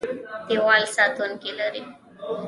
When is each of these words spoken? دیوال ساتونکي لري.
دیوال 0.47 0.83
ساتونکي 0.95 1.51
لري. 1.59 1.83